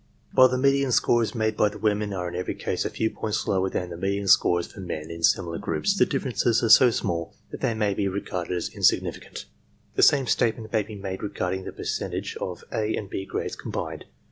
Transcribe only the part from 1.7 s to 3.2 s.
women are in every case a few